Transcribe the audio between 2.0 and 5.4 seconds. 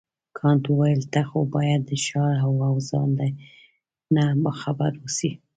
ښار له اوضاع نه باخبره اوسې.